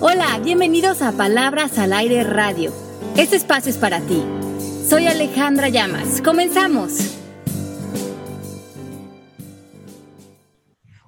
[0.00, 2.72] Hola, bienvenidos a Palabras al Aire Radio.
[3.16, 4.24] Este espacio es para ti.
[4.88, 6.22] Soy Alejandra Llamas.
[6.22, 7.16] Comenzamos.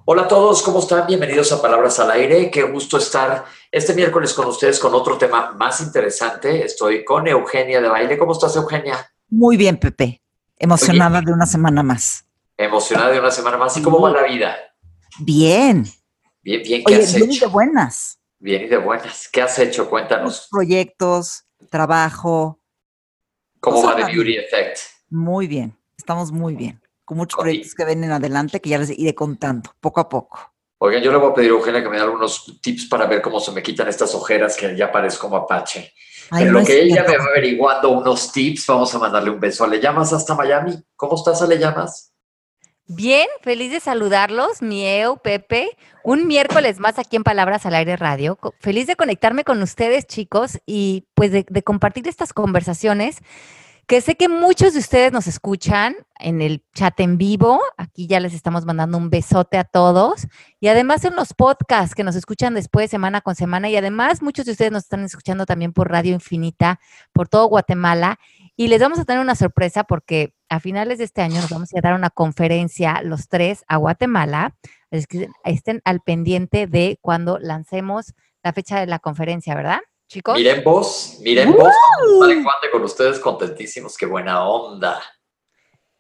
[0.05, 1.07] Hola a todos, ¿cómo están?
[1.07, 2.51] Bienvenidos a Palabras al Aire.
[2.51, 6.65] Qué gusto estar este miércoles con ustedes con otro tema más interesante.
[6.65, 8.19] Estoy con Eugenia de Baile.
[8.19, 9.09] ¿Cómo estás, Eugenia?
[9.29, 10.21] Muy bien, Pepe.
[10.59, 12.25] Emocionada de una semana más.
[12.57, 13.77] Emocionada de una semana más.
[13.77, 14.57] ¿Y cómo va la vida?
[15.21, 15.87] Bien.
[16.43, 16.83] Bien, bien.
[16.85, 17.47] ¿Qué Oye, has hecho?
[17.47, 18.20] de buenas.
[18.41, 19.29] Bien y de buenas.
[19.31, 19.89] ¿Qué has hecho?
[19.91, 20.49] Cuéntanos.
[20.51, 22.59] proyectos, trabajo.
[23.61, 24.13] ¿Cómo va varias.
[24.13, 24.79] Beauty Effect?
[25.11, 25.77] Muy bien.
[25.99, 26.81] Estamos muy bien.
[27.05, 30.55] Con muchos proyectos que vienen adelante que ya les iré contando poco a poco.
[30.79, 33.21] Oigan, yo le voy a pedir a Eugenia que me dé algunos tips para ver
[33.21, 35.93] cómo se me quitan estas ojeras que ya parezco mapache.
[36.31, 37.13] Ay, no lo que ella cierto.
[37.13, 39.67] me va averiguando unos tips, vamos a mandarle un beso.
[39.67, 40.83] ¿Le llamas hasta Miami?
[40.97, 42.10] ¿Cómo estás, Ale Llamas?
[42.93, 45.71] Bien, feliz de saludarlos, Mieu, Pepe.
[46.03, 48.37] Un miércoles más aquí en Palabras al Aire Radio.
[48.59, 53.19] Feliz de conectarme con ustedes, chicos, y pues de compartir estas conversaciones
[53.91, 57.61] que sé que muchos de ustedes nos escuchan en el chat en vivo.
[57.77, 60.29] Aquí ya les estamos mandando un besote a todos.
[60.61, 63.69] Y además en los podcasts que nos escuchan después semana con semana.
[63.69, 66.79] Y además muchos de ustedes nos están escuchando también por Radio Infinita,
[67.13, 68.21] por todo Guatemala.
[68.55, 71.71] Y les vamos a tener una sorpresa porque a finales de este año nos vamos
[71.75, 74.55] a dar una conferencia los tres a Guatemala.
[74.93, 80.37] Así que estén al pendiente de cuando lancemos la fecha de la conferencia, ¿verdad, chicos?
[80.37, 81.73] Miren vos, miren vos,
[82.15, 85.01] estar en con ustedes contentísimos, qué buena onda.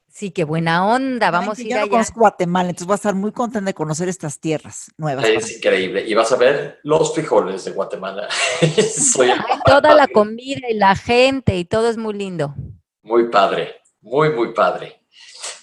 [0.08, 1.30] Sí, qué buena onda.
[1.30, 1.91] Vamos a yo ir no allá.
[1.91, 5.25] conozco Guatemala, entonces voy a estar muy contenta de conocer estas tierras nuevas.
[5.25, 6.05] Es increíble.
[6.05, 8.28] Y vas a ver los frijoles de Guatemala.
[8.92, 12.55] Soy Hay toda la comida y la gente y todo es muy lindo.
[13.03, 15.00] Muy padre, muy, muy padre.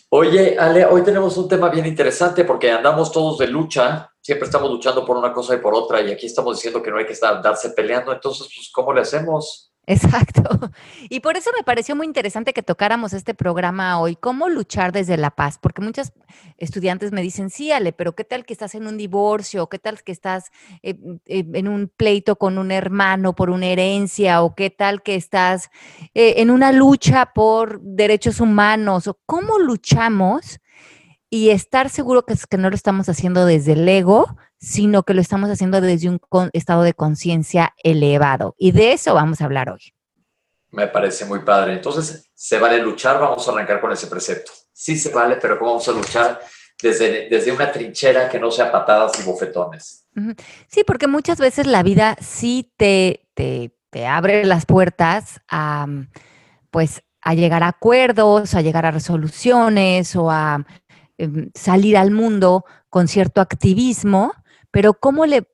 [0.09, 4.71] Oye, Ale, hoy tenemos un tema bien interesante porque andamos todos de lucha, siempre estamos
[4.71, 7.11] luchando por una cosa y por otra, y aquí estamos diciendo que no hay que
[7.11, 9.73] estar, darse peleando, entonces, pues, ¿cómo le hacemos?
[9.87, 10.43] Exacto.
[11.09, 15.15] Y por eso me pareció muy interesante que tocáramos este programa hoy, cómo luchar desde
[15.15, 16.11] la paz, porque muchos
[16.57, 19.67] estudiantes me dicen, sí, Ale, pero ¿qué tal que estás en un divorcio?
[19.67, 20.51] ¿Qué tal que estás
[20.83, 24.43] eh, eh, en un pleito con un hermano por una herencia?
[24.43, 25.69] ¿O qué tal que estás
[26.13, 29.07] eh, en una lucha por derechos humanos?
[29.07, 30.59] ¿O cómo luchamos?
[31.29, 35.21] Y estar seguro que, que no lo estamos haciendo desde el ego, sino que lo
[35.21, 38.55] estamos haciendo desde un con- estado de conciencia elevado.
[38.57, 39.93] Y de eso vamos a hablar hoy.
[40.71, 41.73] Me parece muy padre.
[41.73, 43.19] Entonces, ¿se vale luchar?
[43.19, 44.51] Vamos a arrancar con ese precepto.
[44.73, 46.39] Sí se vale, pero ¿cómo vamos a luchar
[46.81, 50.05] desde, desde una trinchera que no sea patadas y bofetones?
[50.67, 55.87] Sí, porque muchas veces la vida sí te, te, te abre las puertas a,
[56.69, 60.65] pues, a llegar a acuerdos, a llegar a resoluciones o a
[61.17, 64.33] em, salir al mundo con cierto activismo,
[64.71, 65.47] pero ¿cómo le,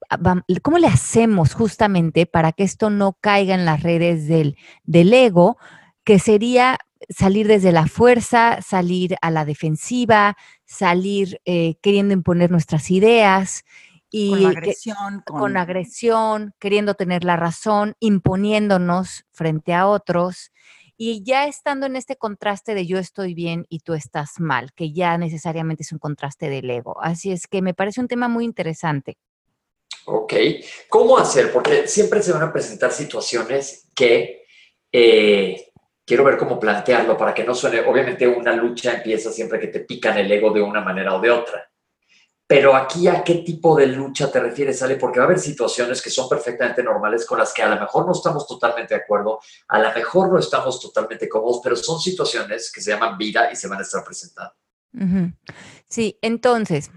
[0.61, 5.57] cómo le hacemos justamente para que esto no caiga en las redes del, del ego,
[6.03, 6.77] que sería
[7.09, 10.35] salir desde la fuerza, salir a la defensiva,
[10.65, 13.63] salir eh, queriendo imponer nuestras ideas
[14.09, 20.51] y Con que- agresión, con, con agresión, queriendo tener la razón, imponiéndonos frente a otros
[21.05, 24.93] y ya estando en este contraste de yo estoy bien y tú estás mal, que
[24.93, 26.95] ya necesariamente es un contraste del ego.
[27.01, 29.17] Así es que me parece un tema muy interesante.
[30.05, 30.33] Ok.
[30.87, 31.51] ¿Cómo hacer?
[31.51, 34.45] Porque siempre se van a presentar situaciones que
[34.93, 35.73] eh,
[36.05, 37.81] quiero ver cómo plantearlo para que no suene.
[37.81, 41.31] Obviamente, una lucha empieza siempre que te pican el ego de una manera o de
[41.31, 41.69] otra.
[42.53, 44.97] Pero aquí, ¿a qué tipo de lucha te refieres, Ale?
[44.97, 48.05] Porque va a haber situaciones que son perfectamente normales con las que a lo mejor
[48.05, 52.71] no estamos totalmente de acuerdo, a lo mejor no estamos totalmente cómodos, pero son situaciones
[52.71, 54.53] que se llaman vida y se van a estar presentando.
[55.87, 56.91] Sí, entonces,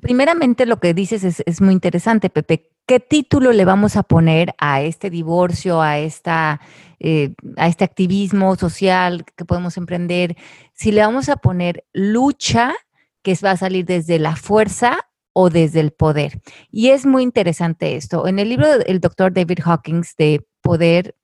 [0.00, 2.70] primeramente lo que dices es, es muy interesante, Pepe.
[2.86, 6.60] ¿Qué título le vamos a poner a este divorcio, a, esta,
[7.00, 10.36] eh, a este activismo social que podemos emprender?
[10.72, 12.74] Si le vamos a poner lucha,
[13.22, 14.98] que va a salir desde la fuerza
[15.32, 16.40] o desde el poder.
[16.70, 18.26] Y es muy interesante esto.
[18.26, 21.14] En el libro del doctor David Hawkins de Poder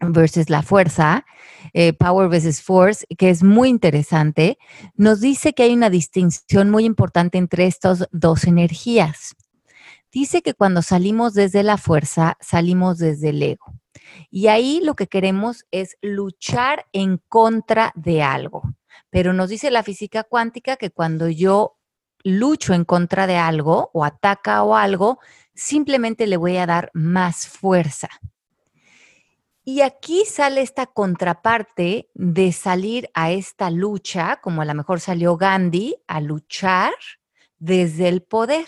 [0.00, 1.26] versus la Fuerza,
[1.72, 4.58] eh, Power versus Force, que es muy interesante,
[4.94, 9.34] nos dice que hay una distinción muy importante entre estas dos energías.
[10.12, 13.74] Dice que cuando salimos desde la fuerza, salimos desde el ego.
[14.30, 18.62] Y ahí lo que queremos es luchar en contra de algo.
[19.10, 21.78] Pero nos dice la física cuántica que cuando yo
[22.24, 25.18] lucho en contra de algo o ataca o algo,
[25.54, 28.08] simplemente le voy a dar más fuerza.
[29.64, 35.36] Y aquí sale esta contraparte de salir a esta lucha, como a lo mejor salió
[35.36, 36.94] Gandhi, a luchar
[37.58, 38.64] desde el poder.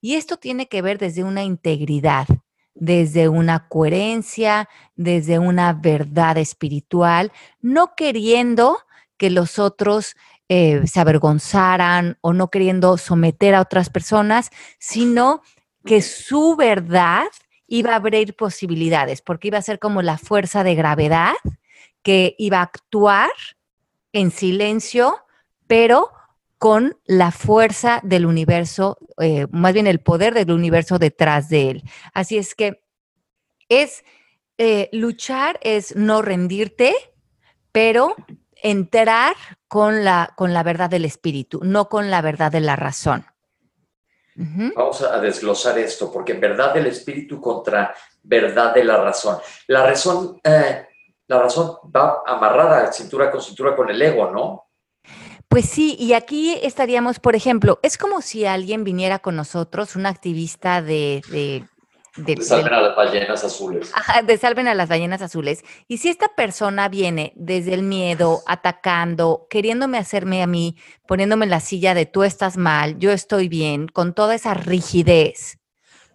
[0.00, 2.26] Y esto tiene que ver desde una integridad,
[2.74, 8.78] desde una coherencia, desde una verdad espiritual, no queriendo
[9.20, 10.16] que los otros
[10.48, 15.42] eh, se avergonzaran o no queriendo someter a otras personas, sino
[15.84, 17.26] que su verdad
[17.66, 21.34] iba a abrir posibilidades, porque iba a ser como la fuerza de gravedad
[22.02, 23.28] que iba a actuar
[24.14, 25.18] en silencio,
[25.66, 26.10] pero
[26.56, 31.82] con la fuerza del universo, eh, más bien el poder del universo detrás de él.
[32.14, 32.82] Así es que
[33.68, 34.02] es
[34.56, 36.94] eh, luchar, es no rendirte,
[37.70, 38.16] pero
[38.62, 39.34] entrar
[39.68, 43.24] con la, con la verdad del espíritu, no con la verdad de la razón.
[44.34, 49.38] Vamos a desglosar esto, porque verdad del espíritu contra verdad de la razón.
[49.66, 50.86] La razón, eh,
[51.26, 54.70] la razón va amarrada cintura con cintura con el ego, ¿no?
[55.48, 60.06] Pues sí, y aquí estaríamos, por ejemplo, es como si alguien viniera con nosotros, un
[60.06, 61.22] activista de...
[61.30, 61.64] de,
[62.40, 63.90] salven a las ballenas azules.
[63.94, 65.64] Ajá, de salven a las ballenas azules.
[65.88, 70.76] Y si esta persona viene desde el miedo, atacando, queriéndome hacerme a mí,
[71.06, 75.58] poniéndome en la silla de tú estás mal, yo estoy bien, con toda esa rigidez,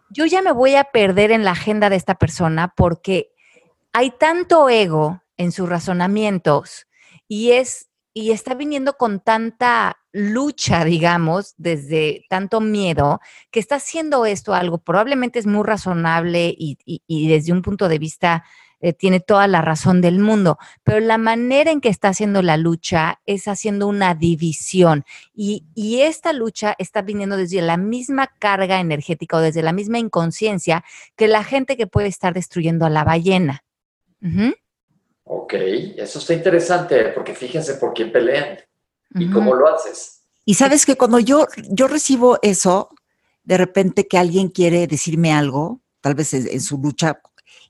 [0.10, 3.32] yo ya me voy a perder en la agenda de esta persona porque
[3.94, 6.88] hay tanto ego en sus razonamientos
[7.28, 13.20] y es y está viniendo con tanta lucha, digamos, desde tanto miedo,
[13.52, 16.78] que está haciendo esto algo, probablemente es muy razonable y,
[17.28, 18.46] desde un punto de vista
[18.80, 22.56] eh, tiene toda la razón del mundo, pero la manera en que está haciendo la
[22.56, 25.04] lucha es haciendo una división
[25.34, 30.86] y, esta lucha está viniendo desde la misma carga energética o desde la misma inconsciencia
[31.18, 33.66] que la gente que puede estar destruyendo a la ballena.
[35.26, 35.54] Ok,
[35.98, 38.60] eso está interesante, porque fíjense por quién pelean
[39.16, 40.22] y cómo lo haces.
[40.46, 42.90] Y sabes que cuando yo, yo recibo eso,
[43.44, 47.20] de repente que alguien quiere decirme algo, tal vez en, su lucha,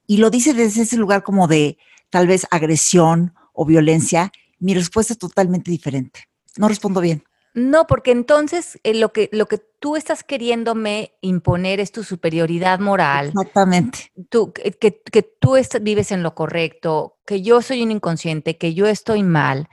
[0.05, 1.77] y lo dice desde ese lugar como de
[2.09, 6.27] tal vez agresión o violencia, mi respuesta es totalmente diferente.
[6.57, 7.23] No respondo bien.
[7.55, 12.79] No, porque entonces eh, lo, que, lo que tú estás queriéndome imponer es tu superioridad
[12.79, 13.29] moral.
[13.29, 14.11] Exactamente.
[14.27, 14.71] Tú, que,
[15.01, 19.69] que tú vives en lo correcto, que yo soy un inconsciente, que yo estoy mal.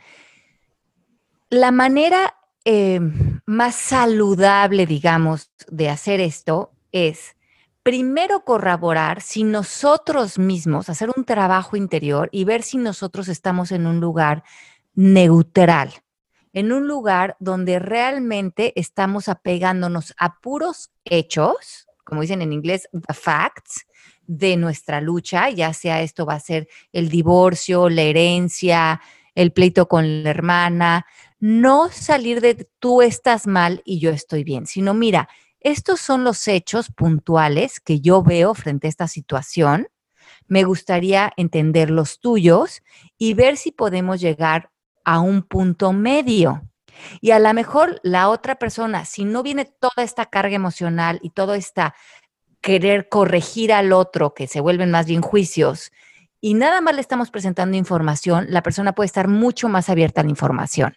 [1.50, 3.00] La manera eh,
[3.46, 7.34] más saludable, digamos, de hacer esto es
[7.82, 13.88] primero corroborar si nosotros mismos, hacer un trabajo interior y ver si nosotros estamos en
[13.88, 14.44] un lugar
[14.94, 15.92] neutral
[16.52, 23.14] en un lugar donde realmente estamos apegándonos a puros hechos, como dicen en inglés, the
[23.14, 23.86] facts,
[24.26, 29.00] de nuestra lucha, ya sea esto va a ser el divorcio, la herencia,
[29.34, 31.06] el pleito con la hermana,
[31.40, 35.28] no salir de tú estás mal y yo estoy bien, sino mira,
[35.60, 39.88] estos son los hechos puntuales que yo veo frente a esta situación.
[40.48, 42.82] Me gustaría entender los tuyos
[43.16, 44.71] y ver si podemos llegar
[45.04, 46.62] a un punto medio.
[47.20, 51.30] Y a lo mejor la otra persona, si no viene toda esta carga emocional y
[51.30, 51.94] todo esta
[52.60, 55.90] querer corregir al otro, que se vuelven más bien juicios,
[56.40, 60.24] y nada más le estamos presentando información, la persona puede estar mucho más abierta a
[60.24, 60.96] la información.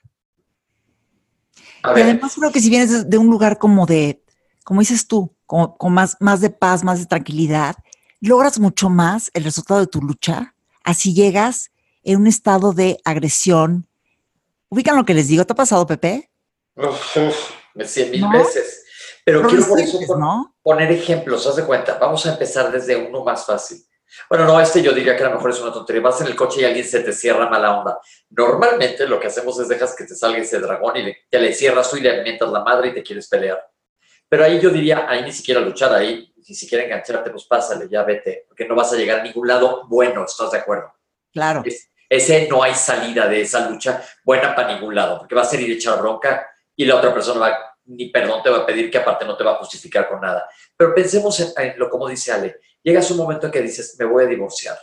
[1.96, 4.24] Y además creo que si vienes de un lugar como de,
[4.64, 7.76] como dices tú, con más, más de paz, más de tranquilidad,
[8.22, 10.56] logras mucho más el resultado de tu lucha.
[10.84, 11.72] Así llegas
[12.04, 13.88] en un estado de agresión,
[14.76, 15.46] ¿Ubican lo que les digo?
[15.46, 16.30] ¿Te ha pasado, Pepe?
[17.86, 18.84] Cien mil veces.
[19.24, 19.98] Pero, quiero por eso
[20.62, 21.98] poner ejemplos, haz de cuenta.
[21.98, 23.78] Vamos a empezar desde uno más fácil.
[24.30, 26.02] Bueno, no, este yo diría que a lo mejor es una tontería.
[26.02, 28.00] Vas en el coche y alguien se te cierra mala onda.
[28.32, 31.54] Normalmente lo que hacemos es dejas que te salga ese dragón y le, te le
[31.54, 33.66] cierras tú y le alimentas la madre y te quieres pelear.
[34.28, 38.04] Pero ahí yo diría, ahí ni siquiera luchar, ahí ni siquiera engancharte, pues pásale, ya
[38.04, 40.94] vete, porque no vas a llegar a ningún lado bueno, ¿estás de acuerdo?
[41.32, 41.64] Claro
[42.16, 45.62] ese no hay salida de esa lucha buena para ningún lado, porque va a ser
[45.62, 48.90] ir a echar bronca y la otra persona va, ni perdón te va a pedir,
[48.90, 50.48] que aparte no te va a justificar con nada.
[50.76, 54.26] Pero pensemos en, lo como dice Ale, llegas un momento en que dices, me voy
[54.26, 54.78] a divorciar.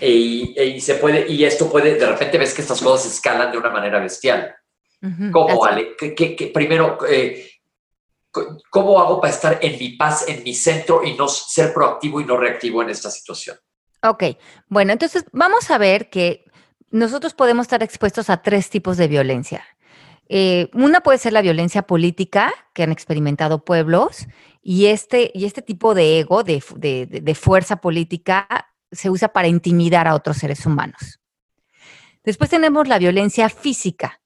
[0.00, 3.70] y, se puede, y esto puede, de repente ves que estas cosas escalan de una
[3.70, 4.54] manera bestial.
[5.32, 5.96] ¿Cómo, Ale?
[6.52, 7.50] Primero, eh,
[8.70, 12.24] ¿cómo hago para estar en mi paz, en mi centro y no ser proactivo y
[12.24, 13.56] no reactivo en esta situación?
[14.02, 14.24] Ok,
[14.68, 16.44] bueno, entonces vamos a ver que
[16.90, 19.62] nosotros podemos estar expuestos a tres tipos de violencia.
[20.28, 24.26] Eh, una puede ser la violencia política que han experimentado pueblos
[24.62, 26.62] y este, y este tipo de ego, de,
[27.06, 28.46] de fuerza política,
[28.92, 31.20] se usa para intimidar a otros seres humanos.
[32.24, 34.20] Después tenemos la violencia física,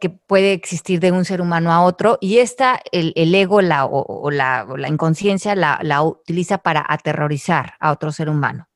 [0.00, 4.30] que puede existir de un ser humano a otro y esta, el, ego la, o,
[4.30, 8.68] la, inconsciencia la, la, utiliza para aterrorizar a otro ser humano.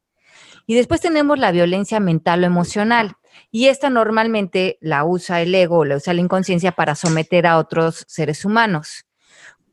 [0.66, 3.16] Y después tenemos la violencia mental o emocional
[3.50, 8.04] y esta normalmente la usa el ego la usa la inconsciencia para someter a otros
[8.08, 9.06] seres humanos.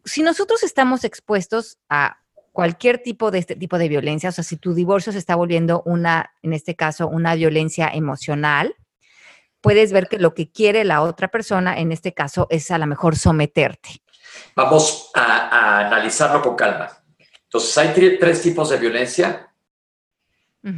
[0.06, 2.18] Si nosotros estamos expuestos a
[2.52, 5.82] cualquier tipo de este tipo de violencia, o sea, si tu divorcio se está volviendo
[5.86, 8.76] una, en este caso, una violencia emocional,
[9.60, 12.86] puedes ver que lo que quiere la otra persona, en este caso, es a lo
[12.86, 14.04] mejor someterte.
[14.56, 16.90] Vamos a, analizarlo con calma.
[17.44, 19.53] Entonces, hay tres tipos de violencia,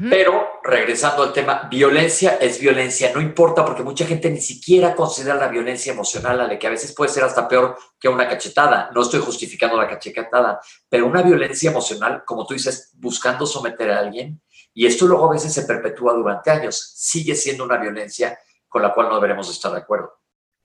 [0.10, 5.36] pero regresando al tema, violencia es violencia, no importa porque mucha gente ni siquiera considera
[5.36, 8.90] la violencia emocional, a la que a veces puede ser hasta peor que una cachetada.
[8.96, 14.00] No estoy justificando la cachetada, pero una violencia emocional, como tú dices, buscando someter a
[14.00, 14.42] alguien,
[14.74, 18.92] y esto luego a veces se perpetúa durante años, sigue siendo una violencia con la
[18.92, 20.14] cual no deberemos estar de acuerdo.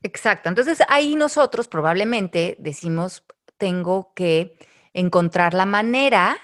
[0.03, 0.49] Exacto.
[0.49, 3.23] Entonces ahí nosotros probablemente decimos,
[3.59, 4.57] tengo que
[4.95, 6.39] encontrar la manera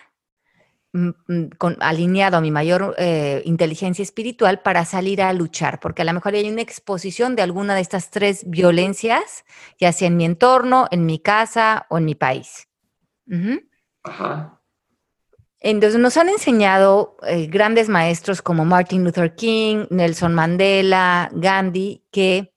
[1.59, 6.13] con, alineado a mi mayor eh, inteligencia espiritual para salir a luchar, porque a lo
[6.13, 9.45] mejor hay una exposición de alguna de estas tres violencias,
[9.79, 12.69] ya sea en mi entorno, en mi casa o en mi país.
[14.03, 14.61] Ajá.
[15.61, 22.55] Entonces nos han enseñado eh, grandes maestros como Martin Luther King, Nelson Mandela, Gandhi, que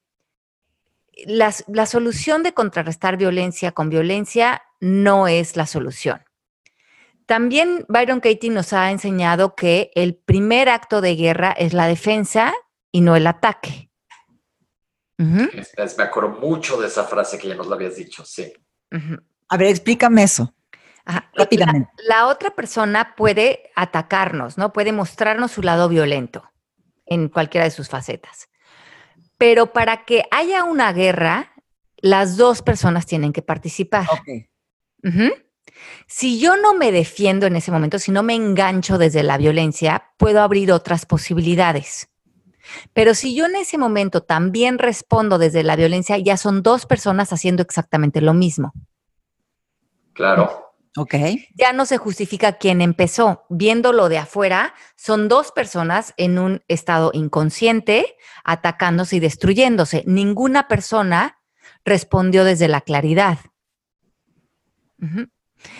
[1.25, 1.51] la,
[1.85, 6.21] solución de contrarrestar violencia con violencia no es la solución.
[7.29, 12.55] También Byron Katie nos ha enseñado que el primer acto de guerra es la defensa
[12.91, 13.91] y no el ataque.
[15.19, 18.51] Me acuerdo mucho de esa frase que ya nos la habías dicho, sí.
[19.47, 20.55] A ver, explícame eso.
[21.35, 21.91] Rápidamente.
[22.07, 24.73] La, otra persona puede atacarnos, ¿no?
[24.73, 26.49] Puede mostrarnos su lado violento
[27.05, 28.49] en cualquiera de sus facetas.
[29.37, 31.53] Pero para que haya una guerra,
[31.97, 34.07] las dos personas tienen que participar.
[36.07, 40.11] Si yo no me defiendo en ese momento, si no me engancho desde la violencia,
[40.17, 42.09] puedo abrir otras posibilidades.
[42.93, 47.33] Pero si yo en ese momento también respondo desde la violencia, ya son dos personas
[47.33, 48.73] haciendo exactamente lo mismo.
[50.13, 50.73] Claro.
[50.97, 51.15] Ok.
[51.55, 53.45] Ya no se justifica quién empezó.
[53.49, 60.03] Viéndolo de afuera, son dos personas en un estado inconsciente atacándose y destruyéndose.
[60.07, 61.39] Ninguna persona
[61.85, 63.37] respondió desde la claridad.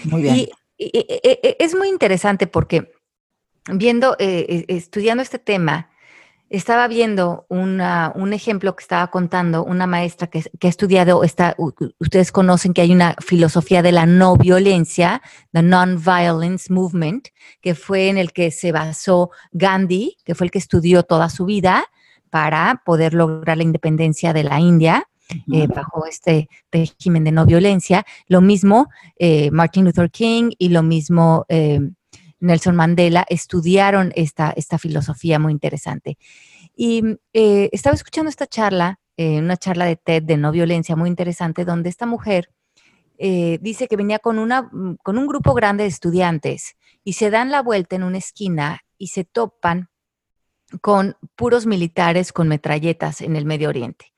[0.06, 0.36] Muy bien.
[0.36, 2.94] Y, es muy interesante porque
[3.70, 5.90] viendo, eh, eh, estudiando este tema,
[6.50, 11.22] estaba viendo un ejemplo que estaba contando una maestra que, ha estudiado,
[12.00, 15.22] ustedes conocen que hay una filosofía de la no violencia,
[15.54, 17.28] the Non-Violence Movement,
[17.62, 21.46] que fue en el que se basó Gandhi, que fue el que estudió toda su
[21.46, 21.86] vida
[22.32, 25.08] para poder lograr la independencia de la India.
[25.54, 28.04] Eh, bajo este régimen de no violencia.
[28.28, 31.80] Lo mismo eh, Martin Luther King y lo mismo eh,
[32.40, 36.18] Nelson Mandela estudiaron esta, esta filosofía muy interesante.
[36.76, 41.66] Y eh, estaba escuchando esta charla, una charla de TED de no violencia muy interesante,
[41.66, 42.50] donde esta mujer
[43.22, 44.72] eh, dice que venía con, una,
[45.04, 49.08] con un grupo grande de estudiantes y se dan la vuelta en una esquina y
[49.08, 49.90] se topan
[50.80, 54.14] con puros militares con metralletas en el Medio Oriente.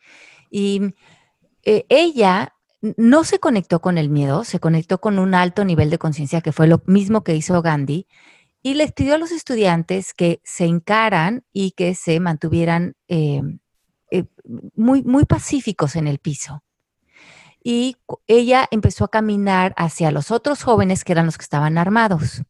[0.51, 0.93] Y
[1.63, 6.41] ella no se conectó con el miedo, se conectó con un alto nivel de conciencia,
[6.41, 8.07] que fue lo mismo que hizo Gandhi,
[8.63, 13.59] y les pidió a los estudiantes que se encaran y que se mantuvieran em,
[14.11, 14.25] eh,
[14.75, 16.63] muy, muy pacíficos en el piso.
[17.63, 22.41] Y ella empezó a caminar hacia los otros jóvenes que eran los que estaban armados.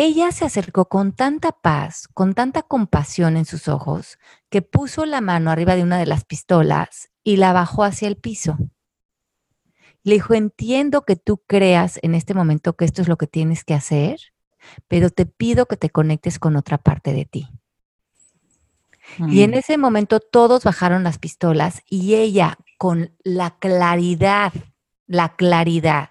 [0.00, 5.20] Ella se acercó con tanta paz, con tanta compasión en sus ojos, que puso la
[5.20, 8.56] mano arriba de una de las pistolas y la bajó hacia el piso.
[10.04, 13.64] Le dijo, entiendo que tú creas en este momento que esto es lo que tienes
[13.64, 14.20] que hacer,
[14.86, 17.48] pero te pido que te conectes con otra parte de ti.
[19.26, 19.54] Y en mm.
[19.54, 24.52] ese momento todos bajaron las pistolas y ella con la claridad,
[25.08, 26.10] la claridad,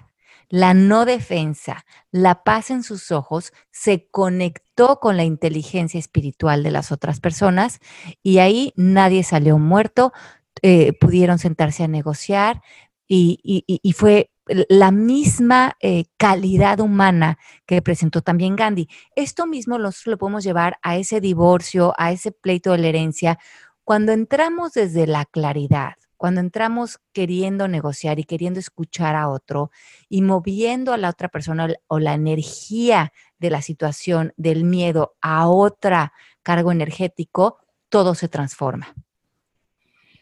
[0.50, 6.72] la no defensa, la paz en sus ojos, se conectó con la inteligencia espiritual de
[6.72, 7.80] las otras personas
[8.24, 10.14] y ahí nadie salió muerto,
[10.62, 12.62] eh, pudieron sentarse a negociar,
[13.10, 14.32] y, fue
[14.70, 18.88] la misma eh, calidad humana que presentó también Gandhi.
[19.16, 23.40] Esto mismo lo podemos llevar a ese divorcio, a ese pleito de la herencia,
[23.84, 29.72] cuando entramos desde la claridad, cuando entramos queriendo negociar y queriendo escuchar a otro
[30.10, 35.48] y moviendo a la otra persona o la energía de la situación, del miedo a
[35.48, 36.12] otra
[36.44, 37.60] cargo energético,
[37.90, 38.94] todo se transforma.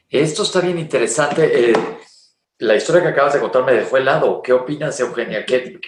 [0.10, 1.72] Esto está bien interesante.
[1.72, 1.74] Eh,
[2.60, 4.42] la historia que acabas de contar me dejó helado.
[4.42, 5.46] ¿Qué opinas, Eugenia?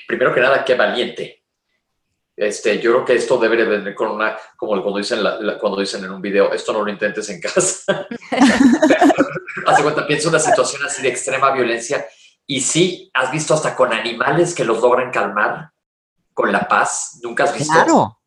[0.07, 1.37] primero que nada, qué valiente.
[2.38, 5.22] Este, yo creo que esto debe de venir con una, como cuando dicen,
[5.60, 8.08] cuando dicen en un video, esto no lo intentes en casa.
[9.65, 12.06] Hace cuenta, piensa una situación así de extrema violencia
[12.46, 15.72] y sí, has visto hasta con animales que los logran calmar
[16.32, 17.20] con la paz.
[17.24, 17.74] ¿Nunca has visto?
[17.74, 18.20] Claro.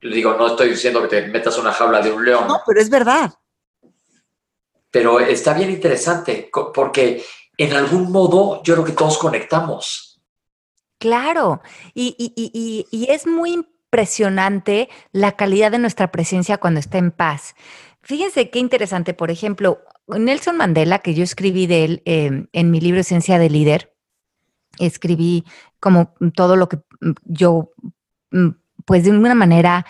[0.00, 2.46] Le digo, no estoy diciendo que te metas una jaula de un león.
[2.46, 3.34] No, pero es verdad.
[4.88, 7.24] Pero está bien interesante porque
[7.56, 10.11] en algún modo yo creo que todos conectamos.
[11.02, 11.62] Claro,
[11.94, 17.56] y, es muy impresionante la calidad de nuestra presencia cuando está en paz.
[18.02, 22.80] Fíjense qué interesante, por ejemplo, Nelson Mandela, que yo escribí de él em, en mi
[22.80, 23.92] libro Esencia de Líder,
[24.78, 25.44] escribí
[25.80, 26.78] como todo lo que
[27.24, 27.72] yo,
[28.30, 28.50] mm,
[28.84, 29.84] pues de una manera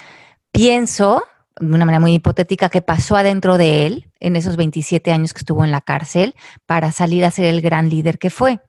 [0.51, 1.25] pienso,
[1.61, 5.41] de una manera muy hipotética, que pasó adentro de él en esos 27 años que
[5.41, 8.61] estuvo en la cárcel para salir a ser el gran líder que fue.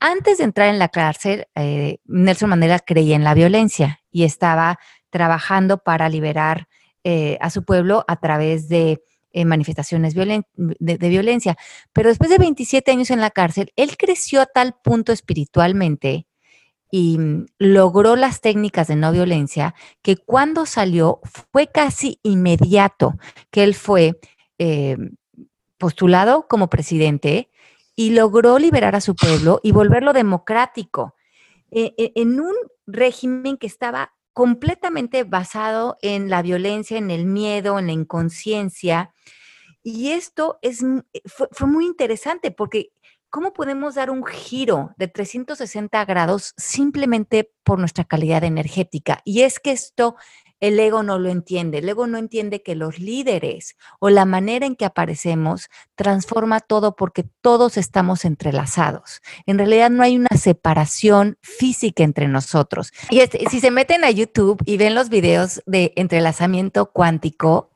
[0.00, 4.78] Antes de entrar en la cárcel, eh, Nelson Mandela creía en la violencia y estaba
[5.10, 6.68] trabajando para liberar
[7.04, 9.02] eh, a su pueblo a través de
[9.32, 11.56] eh, manifestaciones de, violencia.
[11.92, 16.26] Pero después de 27 años en la cárcel, él creció a tal punto espiritualmente
[16.90, 21.20] y mm, logró las técnicas de no violencia que cuando salió
[21.52, 23.14] fue casi inmediato
[23.50, 24.18] que él fue
[25.78, 27.50] postulado como presidente
[27.96, 31.14] y logró liberar a su pueblo y volverlo democrático
[31.70, 32.54] e, e, en un
[32.86, 39.12] régimen que estaba completamente basado en la violencia, en el miedo, en la inconsciencia.
[39.82, 40.80] Y esto es,
[41.26, 42.90] fue, fue muy interesante porque
[43.34, 49.22] ¿cómo podemos dar un giro de 360 grados simplemente por nuestra calidad energética?
[49.24, 50.14] Y es que esto
[50.66, 51.78] el ego no lo entiende.
[51.78, 56.96] El ego no entiende que los líderes o la manera en que aparecemos transforma todo
[56.96, 59.20] porque todos estamos entrelazados.
[59.44, 62.92] En realidad no hay una separación física entre nosotros.
[63.10, 67.73] Y si se meten a YouTube y ven los videos de entrelazamiento cuántico,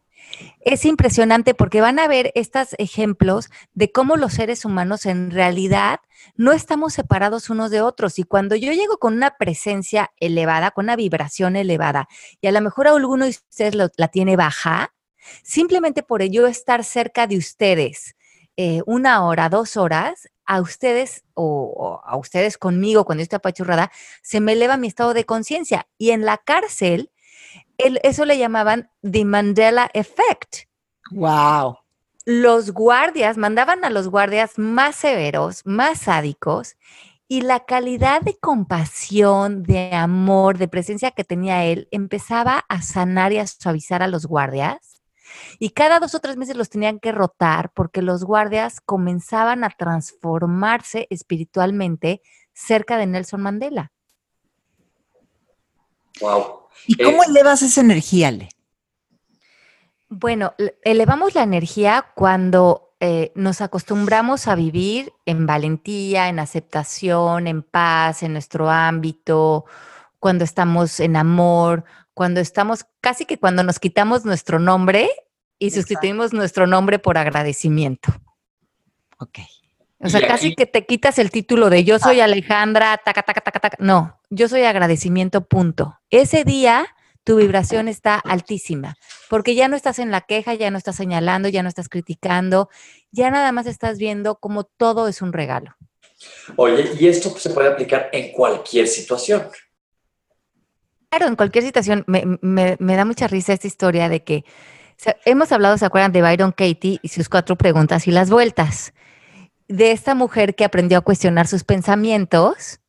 [0.60, 6.00] es impresionante porque van a ver estos ejemplos de cómo los seres humanos en realidad
[6.36, 8.18] no estamos separados unos de otros.
[8.18, 12.08] Y cuando yo llego con una presencia elevada, con una vibración elevada,
[12.40, 14.94] y a lo mejor alguno de ustedes la tiene baja,
[15.42, 18.14] simplemente por ello estar cerca de ustedes
[18.60, 23.92] eh, una hora, dos horas, a ustedes o, a ustedes conmigo cuando yo estoy apachurrada,
[24.20, 25.86] se me eleva mi estado de conciencia.
[25.96, 27.12] Y en la cárcel,
[27.78, 30.68] eso le llamaban the Mandela Effect.
[31.10, 31.78] Wow.
[32.24, 36.76] Los guardias mandaban a los guardias más severos, más sádicos,
[37.26, 43.32] y la calidad de compasión, de amor, de presencia que tenía él empezaba a sanar
[43.32, 45.02] y a suavizar a los guardias.
[45.58, 49.70] Y cada dos o tres meses los tenían que rotar porque los guardias comenzaban a
[49.70, 52.22] transformarse espiritualmente
[52.54, 53.92] cerca de Nelson Mandela.
[56.20, 56.67] Wow.
[56.86, 58.48] ¿Y cómo elevas esa energía, Ale?
[60.08, 67.62] Bueno, elevamos la energía cuando eh, nos acostumbramos a vivir en valentía, en aceptación, en
[67.62, 69.66] paz, en nuestro ámbito,
[70.18, 75.08] cuando estamos en amor, cuando estamos, casi que cuando nos quitamos nuestro nombre
[75.58, 78.12] y sustituimos nuestro nombre por agradecimiento.
[79.18, 79.38] Ok.
[80.00, 83.58] O sea, casi que te quitas el título de yo soy Alejandra, taca, taca, taca,
[83.58, 83.76] taca.
[83.80, 85.98] No, yo soy agradecimiento, punto.
[86.10, 86.86] Ese día
[87.24, 88.96] tu vibración está altísima,
[89.28, 92.70] porque ya no estás en la queja, ya no estás señalando, ya no estás criticando,
[93.10, 95.76] ya nada más estás viendo como todo es un regalo.
[96.56, 99.48] Oye, y esto se puede aplicar en cualquier situación.
[101.10, 102.04] Claro, en cualquier situación.
[102.06, 104.44] Me, da mucha risa esta historia de que
[105.24, 108.92] hemos hablado, ¿se acuerdan de Byron Katie y sus cuatro preguntas y las vueltas?
[109.68, 112.80] De esta mujer que aprendió a cuestionar sus pensamientos,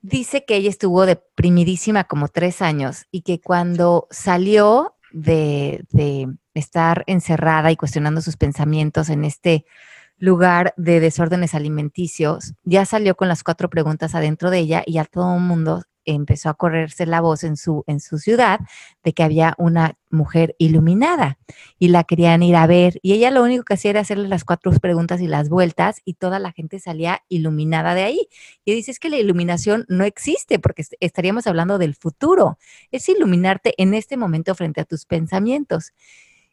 [0.00, 5.84] dice que ella estuvo deprimidísima como tres años y que cuando salió de,
[6.54, 9.66] estar encerrada y cuestionando sus pensamientos en este
[10.18, 15.04] lugar de desórdenes alimenticios, ya salió con las cuatro preguntas adentro de ella y a
[15.04, 18.60] todo el mundo empezó a correrse la voz en su, en su ciudad
[19.04, 21.38] de que había una mujer iluminada
[21.78, 24.44] y la querían ir a ver y ella lo único que hacía era hacerle las
[24.44, 28.28] cuatro preguntas y las vueltas y toda la gente salía iluminada de ahí.
[28.64, 32.58] Y dice, es que la iluminación no existe porque estaríamos hablando del futuro,
[32.90, 35.92] es iluminarte en este momento frente a tus pensamientos.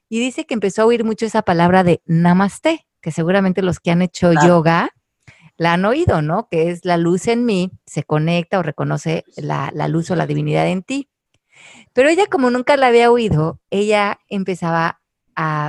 [0.09, 3.91] Y dice que empezó a oír mucho esa palabra de namaste, que seguramente los que
[3.91, 4.91] han hecho yoga
[5.57, 6.47] la han oído, ¿no?
[6.49, 10.67] Que es la luz en mí, se conecta o reconoce la, luz o la divinidad
[10.67, 11.09] en ti.
[11.93, 14.99] Pero ella, como nunca la había oído, ella empezaba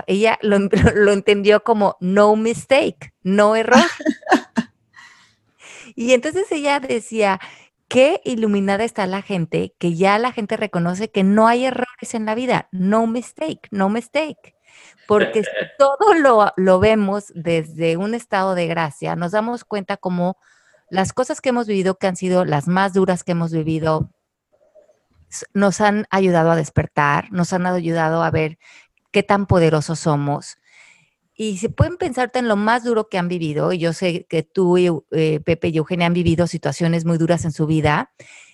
[0.07, 0.59] ella lo,
[0.95, 3.79] lo, entendió como no mistake, no error.
[5.95, 7.41] y entonces ella decía,
[7.89, 12.27] qué iluminada está la gente, que ya la gente reconoce que no hay errores en
[12.27, 14.54] la vida, no mistake, no mistake.
[15.07, 20.37] Porque si todo lo, lo vemos desde un estado de gracia, nos damos cuenta como
[20.91, 24.11] las cosas que hemos vivido, que han sido las más duras que hemos vivido,
[25.53, 28.59] nos han ayudado a despertar, nos han ayudado a ver
[29.11, 30.59] qué tan poderosos somos.
[31.35, 34.45] Y se pueden pensarte en lo más duro que han vivido, y yo sé que
[34.45, 38.13] tú, y, eh, Pepe y Eugenia han vivido situaciones muy duras en su vida,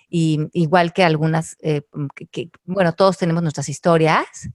[0.09, 1.83] y igual que algunas, eh,
[2.31, 4.49] que, bueno, todos tenemos nuestras historias,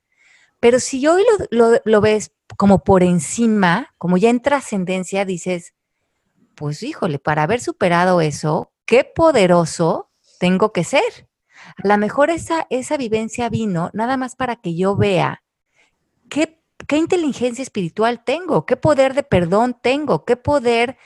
[0.66, 5.76] pero si hoy lo, lo, lo ves como por encima, como ya en trascendencia, dices,
[6.56, 11.30] pues híjole, para haber superado eso, qué poderoso tengo que ser.
[11.84, 15.44] A lo mejor esa, esa vivencia vino nada más para que yo vea
[16.32, 20.98] qué, qué inteligencia espiritual tengo, qué poder de perdón tengo, qué poder...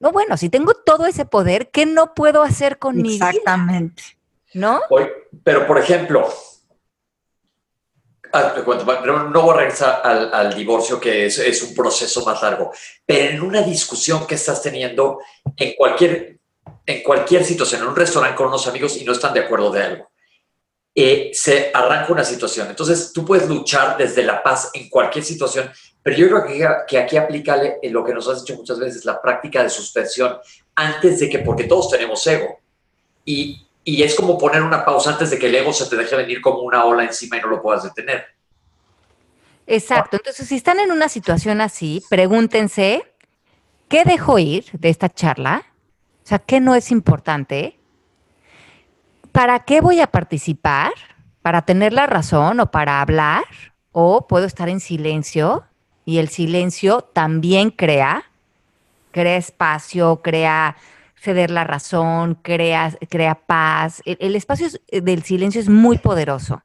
[0.00, 3.28] No, bueno, si tengo todo ese poder, ¿qué no puedo hacer con mi vida?
[3.28, 4.02] Exactamente.
[4.54, 4.80] ¿No?
[5.44, 6.26] Pero, por ejemplo,
[8.34, 12.72] no voy a regresar al, divorcio, que es, un proceso más largo,
[13.06, 15.20] pero en una discusión que estás teniendo
[15.56, 16.38] en cualquier,
[16.86, 19.82] en cualquier situación, en un restaurante con unos amigos y no están de acuerdo de
[19.82, 20.10] algo,
[20.96, 22.68] eh, se arranca una situación.
[22.68, 25.70] Entonces, tú puedes luchar desde la paz en cualquier situación,
[26.02, 29.20] pero yo creo que, que aquí aplica lo que nos has dicho muchas veces, la
[29.20, 30.38] práctica de suspensión,
[30.74, 32.58] antes de que, porque todos tenemos ego.
[33.24, 36.16] Y, y es como poner una pausa antes de que el ego se te deje
[36.16, 38.24] venir como una ola encima y no lo puedas detener.
[39.66, 40.16] Exacto.
[40.16, 43.14] Entonces, si están en una situación así, pregúntense,
[43.88, 45.66] ¿qué dejo ir de esta charla?
[46.24, 47.78] O sea, ¿qué no es importante?
[49.32, 50.92] ¿Para qué voy a participar?
[51.42, 53.44] ¿Para tener la razón o para hablar?
[53.92, 55.64] ¿O puedo estar en silencio?
[56.06, 58.24] Y el silencio también crea,
[59.10, 60.76] crea espacio, crea
[61.24, 64.02] ceder la razón, crea, crea paz.
[64.04, 66.62] El, espacio del silencio es muy poderoso.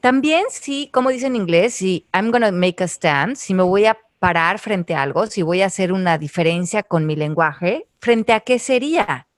[0.00, 3.86] También, sí, como dice en inglés, si I'm to make a stand, si me voy
[3.86, 8.32] a parar frente a algo, si voy a hacer una diferencia con mi lenguaje, ¿frente
[8.32, 9.28] a qué sería?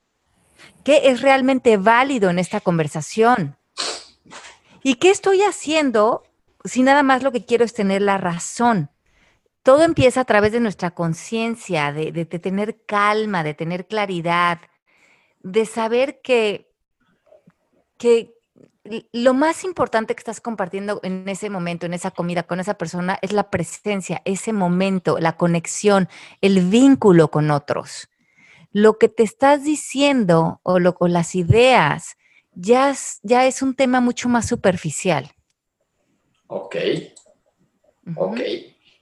[0.85, 3.57] ¿Qué es realmente válido en esta conversación?
[4.83, 6.23] ¿Y qué estoy haciendo
[6.65, 8.91] si nada más lo que quiero es tener la razón?
[9.67, 14.61] Todo empieza a través de nuestra conciencia, de, de, tener calma, de tener claridad,
[15.43, 16.71] de saber que,
[17.99, 18.33] que,
[19.11, 23.19] lo más importante que estás compartiendo en ese momento, en esa comida con esa persona,
[23.23, 26.09] es la presencia, ese momento, la conexión,
[26.41, 28.09] el vínculo con otros.
[28.71, 32.17] Lo que te estás diciendo o, lo, las ideas
[32.55, 35.33] ya es, ya es un tema mucho más superficial.
[36.47, 36.77] Ok.
[38.15, 38.41] Ok.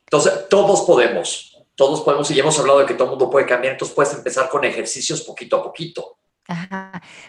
[0.06, 3.46] Entonces, todos podemos, todos podemos, y ya hemos hablado de que todo el mundo puede
[3.46, 6.18] cambiar, entonces puedes empezar con ejercicios poquito a poquito.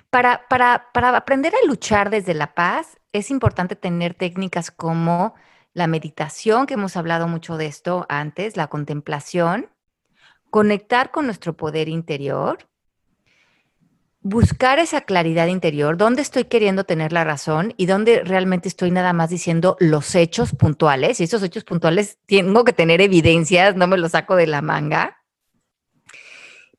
[0.09, 5.35] Para, para, para aprender a luchar desde la paz, es importante tener técnicas como
[5.73, 9.69] la meditación, que hemos hablado mucho de esto antes, la contemplación,
[10.49, 12.69] conectar con nuestro poder interior,
[14.25, 19.13] buscar esa claridad interior, dónde estoy queriendo tener la razón y dónde realmente estoy nada
[19.13, 21.19] más diciendo los hechos puntuales.
[21.19, 25.21] Y esos hechos puntuales tengo que tener evidencias, no me los saco de la manga.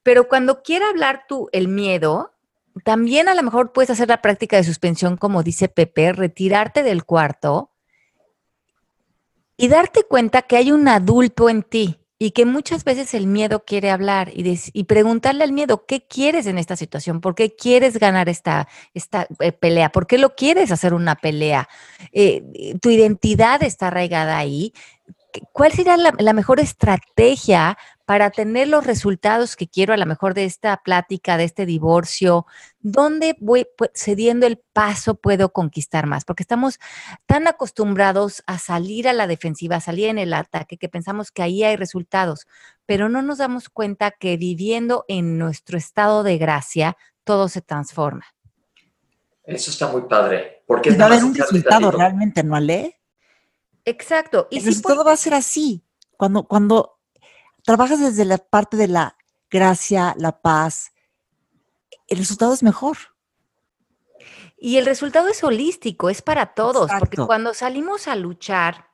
[0.03, 2.35] Pero cuando quiera hablar tú el miedo,
[2.83, 7.05] también a lo mejor puedes hacer la práctica de suspensión, como dice Pepe, retirarte del
[7.05, 7.71] cuarto
[9.57, 13.65] y darte cuenta que hay un adulto en ti y que muchas veces el miedo
[13.65, 17.21] quiere hablar y, preguntarle al miedo, ¿qué quieres en esta situación?
[17.21, 19.91] ¿Por qué quieres ganar esta, esta eh, pelea?
[19.91, 21.69] ¿Por qué lo quieres hacer una pelea?
[22.13, 24.73] Eh, tu identidad está arraigada ahí.
[25.53, 30.45] ¿Cuál sería la mejor estrategia para tener los resultados que quiero a lo mejor de
[30.45, 32.47] esta plática, de este divorcio,
[32.79, 36.25] ¿dónde voy cediendo el paso puedo conquistar más?
[36.25, 36.79] Porque estamos
[37.27, 41.43] tan acostumbrados a salir a la defensiva, a salir en el ataque, que pensamos que
[41.43, 42.47] ahí hay resultados,
[42.87, 48.25] pero no nos damos cuenta que viviendo en nuestro estado de gracia, todo se transforma.
[49.43, 50.63] Eso está muy padre.
[50.65, 53.01] Porque va a haber un resultado realmente, ¿no, Ale?
[53.85, 54.47] Exacto.
[54.51, 55.83] Y si todo va a ser así.
[56.17, 56.96] Cuando, cuando
[57.67, 59.17] trabajas desde la parte de la
[59.51, 60.93] gracia, la paz,
[62.07, 62.97] el resultado es mejor.
[64.57, 68.89] Y el resultado es holístico, es para todos, porque cuando salimos a luchar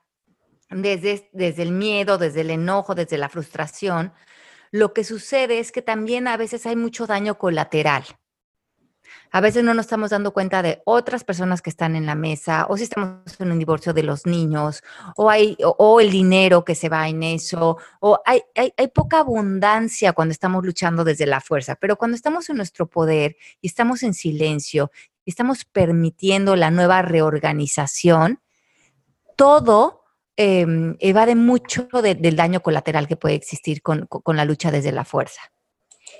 [0.69, 4.11] desde, desde el miedo, desde el enojo, desde la frustración,
[4.71, 8.03] lo que sucede es que también a veces hay mucho daño colateral.
[9.31, 12.67] A veces no nos estamos dando cuenta de otras personas que están en la mesa,
[12.69, 14.83] o si estamos en un divorcio de los niños,
[15.15, 19.19] o, hay, o, el dinero que se va en eso, o hay, hay, hay, poca
[19.19, 24.03] abundancia cuando estamos luchando desde la fuerza, pero cuando estamos en nuestro poder y estamos
[24.03, 24.91] en silencio
[25.25, 28.39] y estamos permitiendo la nueva reorganización,
[29.35, 30.03] todo
[30.35, 30.65] eh,
[30.99, 35.41] evade mucho del daño colateral que puede existir con, con la lucha desde la fuerza.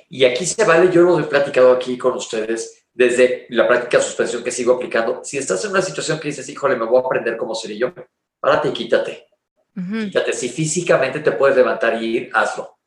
[0.09, 4.03] Y aquí se vale, yo lo he platicado aquí con ustedes, desde la práctica de
[4.03, 7.05] suspensión que sigo aplicando, si estás en una situación que dices, híjole, me voy a
[7.05, 7.93] aprender cómo ser yo,
[8.39, 9.27] párate y quítate.
[9.75, 10.33] Quítate.
[10.33, 12.77] Si físicamente te puedes levantar y ir, hazlo.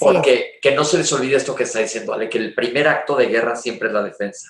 [0.00, 2.28] Porque que no se les olvide esto que está diciendo, ¿vale?
[2.28, 4.48] que el primer acto de guerra siempre es la defensa.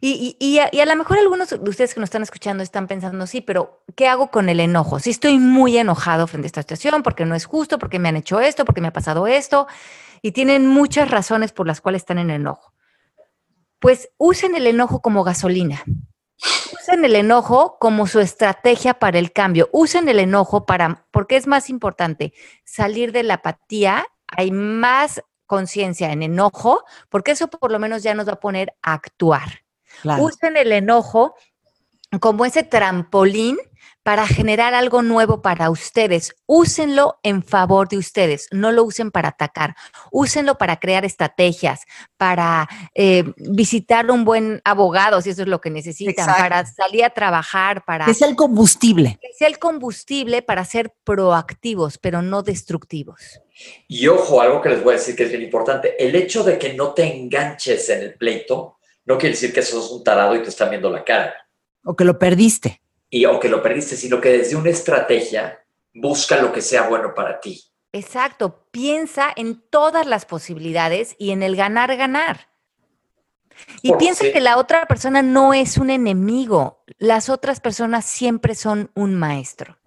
[0.00, 2.88] y, y, a, y, a, lo mejor algunos de ustedes que nos están escuchando están
[2.88, 4.98] pensando, sí, pero ¿qué hago con el enojo?
[4.98, 8.16] Si estoy muy enojado frente a esta situación, porque no es justo, porque me han
[8.16, 9.68] hecho esto, porque me ha pasado esto,
[10.20, 12.74] y tienen muchas razones por las cuales están en enojo
[13.78, 15.82] pues usen el enojo como gasolina.
[16.80, 19.68] Usen el enojo como su estrategia para el cambio.
[19.72, 22.32] Usen el enojo para, porque es más importante,
[22.64, 24.06] salir de la apatía.
[24.28, 28.74] Hay más conciencia en enojo, porque eso por lo menos ya nos va a poner
[28.82, 29.64] a actuar.
[30.20, 31.34] Usen el enojo
[32.20, 33.58] como ese trampolín
[34.08, 36.34] para generar algo nuevo para ustedes.
[36.46, 39.74] Úsenlo en favor de ustedes, no lo usen para atacar.
[40.10, 41.82] Úsenlo para crear estrategias,
[42.16, 47.10] para eh, visitar un buen abogado, si eso es lo que necesitan, para salir a
[47.10, 48.06] trabajar, para...
[48.06, 49.18] Que sea el combustible.
[49.20, 53.42] Que sea el combustible para ser proactivos, pero no destructivos.
[53.88, 56.58] Y ojo, algo que les voy a decir que es bien importante, el hecho de
[56.58, 60.42] que no te enganches en el pleito no quiere decir que sos un tarado y
[60.42, 61.34] te están viendo la cara.
[61.84, 66.40] O que lo perdiste y o que lo perdiste, sino que desde una estrategia busca
[66.40, 67.62] lo que sea bueno para ti.
[67.92, 72.48] Exacto, piensa en todas las posibilidades y en el ganar, ganar.
[73.82, 78.90] Y piensa que la otra persona no es un enemigo, las otras personas siempre son
[78.94, 79.78] un maestro.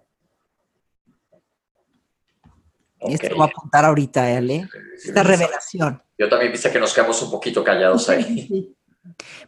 [3.03, 6.03] Y esto va a apuntar ahorita, Ale, esta revelación.
[6.17, 8.75] Yo también viste que nos quedamos un poquito callados ahí.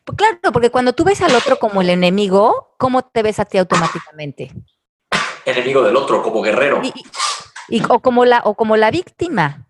[0.03, 3.45] Pues claro, porque cuando tú ves al otro como el enemigo, ¿cómo te ves a
[3.45, 4.51] ti automáticamente?
[5.45, 6.81] Enemigo del otro, como guerrero.
[7.69, 9.67] Y, o, como la, o como la víctima.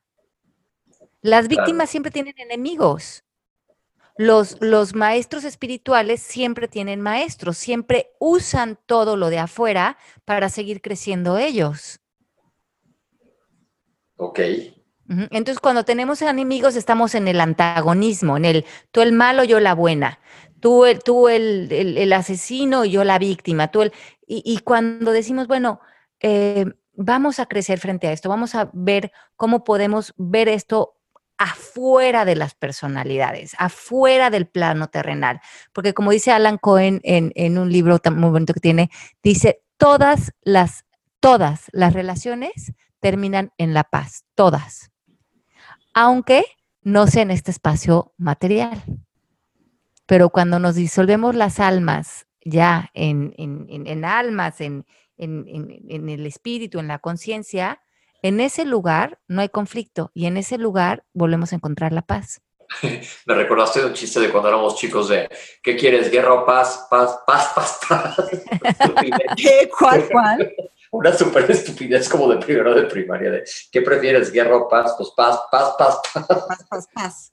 [1.21, 3.23] Las víctimas siempre tienen enemigos.
[4.15, 10.81] Los, los maestros espirituales siempre tienen maestros, siempre usan todo lo de afuera para seguir
[10.81, 11.99] creciendo ellos.
[14.17, 14.39] Ok.
[15.09, 19.75] Entonces, cuando tenemos enemigos, estamos en el antagonismo, en el tú el malo, yo la
[19.75, 20.19] buena,
[20.61, 23.91] tú el, tú el, el, asesino y yo la víctima, tú el,
[24.25, 25.81] y, cuando decimos, bueno,
[26.21, 30.95] eh, vamos a crecer frente a esto, vamos a ver cómo podemos ver esto
[31.37, 35.41] afuera de las personalidades, afuera del plano terrenal.
[35.73, 38.89] Porque como dice Alan Cohen en, en un libro tan muy bonito que tiene,
[39.21, 40.85] dice, todas las,
[41.19, 44.92] todas las relaciones terminan en la paz, todas
[45.93, 46.45] aunque
[46.81, 48.83] no sea en este espacio material.
[50.05, 53.33] Pero cuando nos disolvemos las almas ya en,
[54.03, 54.85] almas, en,
[55.17, 57.81] el espíritu, en la conciencia,
[58.21, 62.41] en ese lugar no hay conflicto y en ese lugar volvemos a encontrar la paz.
[63.25, 65.29] Me recordaste de un chiste de cuando éramos chicos de
[65.61, 66.09] ¿qué quieres?
[66.09, 66.87] ¿Guerra o paz?
[66.89, 68.15] Paz, paz, paz, paz.
[69.37, 69.69] ¿Qué?
[69.77, 70.53] ¿Cuál, cuál?
[70.93, 74.93] Una súper estupidez como de primero de primaria, de ¿qué prefieres, guerra o paz?
[74.95, 76.27] Pues paz, paz, paz, paz.
[76.27, 77.31] Paz, paz, paz.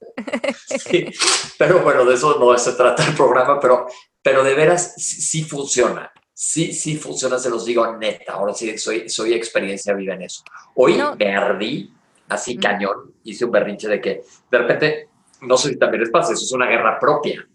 [1.58, 3.86] pero bueno, de eso no se trata el programa, pero,
[4.22, 6.10] pero de veras sí, funciona.
[6.32, 8.32] Sí, sí funciona, se los digo neta.
[8.32, 10.42] Ahora sí soy, soy experiencia viva en eso.
[10.74, 11.92] Hoy me ardí
[12.30, 15.08] así cañón, hice un berrinche de que de repente,
[15.42, 17.46] no sé si también les pasa, eso es una guerra propia,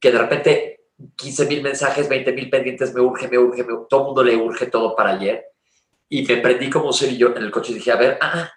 [0.00, 0.79] que de repente
[1.16, 4.36] 15 mil mensajes, 20 mil pendientes, me urge, me urge, me, todo el mundo le
[4.36, 5.44] urge todo para ayer.
[6.08, 8.50] Y me prendí como un cerillo en el coche y dije, a ver, ah,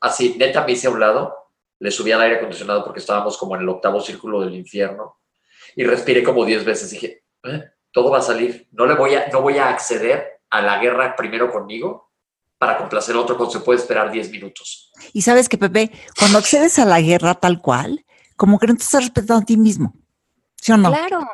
[0.00, 1.34] así, neta me hice a un lado,
[1.78, 5.18] le subí al aire acondicionado porque estábamos como en el octavo círculo del infierno
[5.74, 6.90] y respiré como 10 veces.
[6.90, 10.60] Dije, eh, todo va a salir, no, le voy a, no voy a acceder a
[10.60, 12.12] la guerra primero conmigo
[12.58, 14.92] para complacer al otro cuando se puede esperar 10 minutos.
[15.12, 18.04] Y sabes que, Pepe, cuando accedes a la guerra tal cual,
[18.36, 19.94] como que no te estás respetando a ti mismo.
[20.62, 20.90] ¿Sí o no?
[20.90, 21.28] Claro.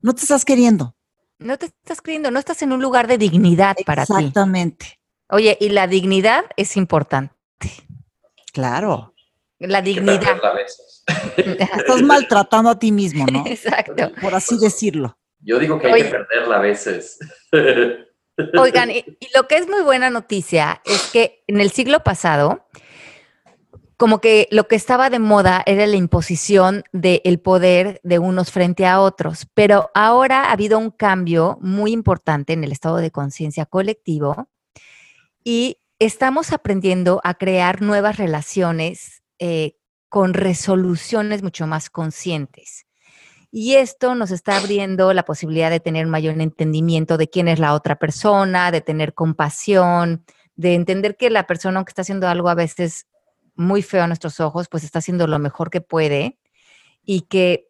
[0.00, 0.96] No te estás queriendo.
[1.38, 4.12] No te estás queriendo, no estás en un lugar de dignidad para ti.
[4.12, 4.98] Exactamente.
[5.28, 7.32] Oye, y la dignidad es importante.
[8.52, 9.14] Claro.
[9.60, 10.36] La dignidad.
[11.36, 13.44] Estás maltratando a ti mismo, ¿no?
[13.46, 14.12] Exacto.
[14.20, 15.16] Por así decirlo.
[15.38, 17.20] Yo digo que hay que perderla a veces.
[18.58, 22.66] Oigan, y, lo que es muy buena noticia es que en el siglo pasado,
[24.02, 28.84] como que lo que estaba de moda era la imposición del poder de unos frente
[28.84, 33.64] a otros, pero ahora ha habido un cambio muy importante en el estado de conciencia
[33.64, 34.48] colectivo
[35.44, 39.76] y estamos aprendiendo a crear nuevas relaciones eh,
[40.08, 42.86] con resoluciones mucho más conscientes.
[43.52, 47.72] Y esto nos está abriendo la posibilidad de tener mayor entendimiento de quién es la
[47.72, 50.24] otra persona, de tener compasión,
[50.56, 53.06] de entender que la persona que está haciendo algo a veces
[53.54, 56.38] muy feo a nuestros ojos, pues está haciendo lo mejor que puede
[57.04, 57.68] y que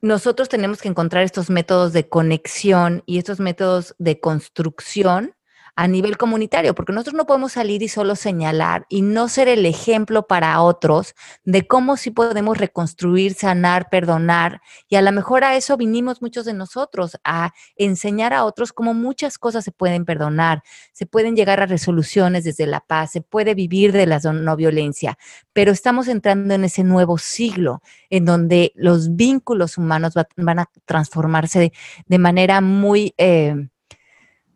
[0.00, 5.34] nosotros tenemos que encontrar estos métodos de conexión y estos métodos de construcción
[5.74, 9.64] a nivel comunitario, porque nosotros no podemos salir y solo señalar y no ser el
[9.64, 14.60] ejemplo para otros de cómo sí podemos reconstruir, sanar, perdonar.
[14.88, 18.92] Y a lo mejor a eso vinimos muchos de nosotros, a enseñar a otros cómo
[18.92, 23.54] muchas cosas se pueden perdonar, se pueden llegar a resoluciones desde la paz, se puede
[23.54, 25.18] vivir de la no violencia,
[25.52, 27.80] pero estamos entrando en ese nuevo siglo
[28.10, 31.72] en donde los vínculos humanos van a transformarse
[32.06, 33.14] de, manera muy...
[33.16, 33.68] Eh,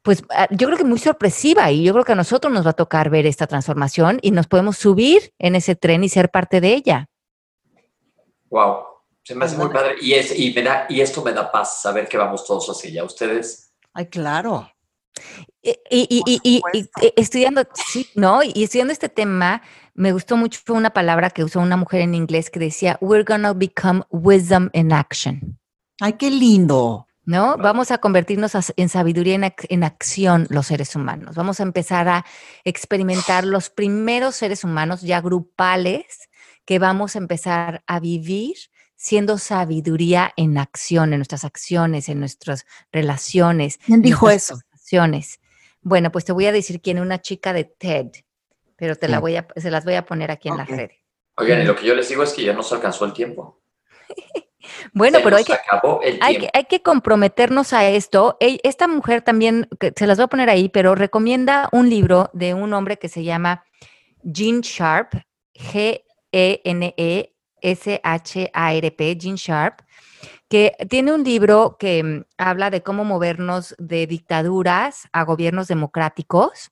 [0.07, 2.71] pues ah, yo creo que muy sorpresiva y yo creo que a nosotros nos va
[2.71, 6.61] a tocar ver esta transformación y nos podemos subir en ese tren y ser parte
[6.61, 7.09] de ella.
[8.49, 8.85] Wow,
[9.25, 11.83] se me hace muy padre y, es, y, me da, y esto me da paz
[11.83, 13.03] saber que vamos todos hacia allá.
[13.03, 13.73] ¿Ustedes?
[13.95, 14.71] Ay, claro.
[15.61, 16.63] Y, y, y, y,
[17.17, 18.45] estudiando, sí, ¿no?
[18.45, 19.61] Y estudiando este tema,
[19.95, 23.53] me gustó mucho una palabra que usó una mujer en inglés que decía, we're gonna
[23.53, 25.59] become wisdom in action.
[26.01, 27.06] Ay, qué lindo.
[27.27, 27.57] ¿No?
[27.59, 29.35] Vamos a convertirnos en sabiduría
[29.69, 31.35] en, acción los seres humanos.
[31.35, 32.25] Vamos a empezar a
[32.65, 36.31] experimentar los primeros seres humanos ya grupales
[36.65, 38.57] que vamos a empezar a vivir
[38.95, 43.79] siendo sabiduría en acción, en nuestras acciones, en nuestras relaciones.
[43.85, 44.59] ¿Quién dijo eso?
[45.83, 48.13] Bueno, pues te voy a decir quién, una chica de TED,
[48.77, 50.91] pero te la voy a, se las voy a poner aquí en la red.
[51.37, 53.61] Oigan, y lo que yo les digo es que ya no se alcanzó el tiempo.
[54.93, 55.57] Bueno, pero hay que,
[56.53, 58.37] hay que, comprometernos a esto.
[58.41, 62.73] Esta mujer también, se las voy a poner ahí, pero recomienda un libro de un
[62.73, 63.65] hombre que se llama
[64.23, 65.15] Gene Sharp,
[65.55, 66.03] G-E-N-E-S-H-A-R-P,
[69.21, 69.81] Gene Sharp,
[70.49, 76.71] que tiene un libro que mm, habla de cómo movernos de dictaduras a gobiernos democráticos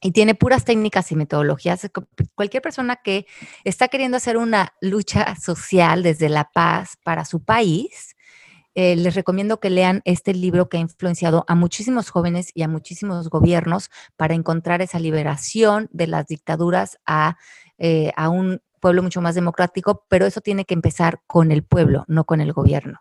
[0.00, 1.90] y tiene puras técnicas y metodologías.
[2.34, 3.26] Cualquier persona que
[3.64, 8.16] está queriendo hacer una lucha social desde la paz para su país,
[8.74, 12.68] eh, les recomiendo que lean este libro que ha influenciado a muchísimos jóvenes y a
[12.68, 17.38] muchísimos gobiernos para encontrar esa liberación de las dictaduras a,
[17.78, 22.04] eh, a un pueblo mucho más democrático, pero eso tiene que empezar con el pueblo,
[22.06, 23.00] no con el gobierno.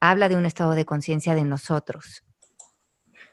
[0.00, 2.24] Habla de un estado de conciencia de nosotros.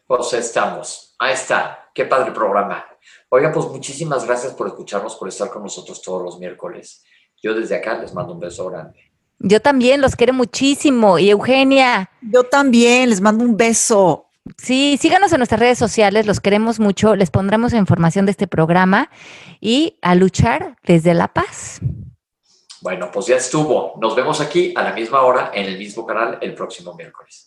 [0.08, 1.13] Pues estamos.
[1.20, 1.89] Ahí está.
[1.93, 2.86] Qué padre programa.
[3.30, 7.04] Oiga, pues muchísimas gracias por escucharnos, por estar con nosotros todos los miércoles.
[7.43, 9.12] Yo desde acá les mando un beso grande.
[9.39, 11.20] Yo también los quiero muchísimo.
[11.20, 12.10] Y Eugenia.
[12.22, 14.28] Yo también les mando un beso.
[14.58, 19.10] Sí, síganos en nuestras redes sociales, los queremos mucho, les pondremos información de este programa
[19.60, 21.82] y a luchar desde la paz.
[22.82, 23.96] Bueno, pues ya estuvo.
[24.00, 27.46] Nos vemos aquí a la misma hora en el mismo canal el próximo miércoles.